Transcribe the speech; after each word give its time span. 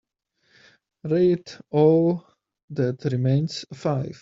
Rate 1.03 1.61
All 1.69 2.25
That 2.71 3.05
Remains 3.11 3.65
a 3.69 3.75
five 3.75 4.19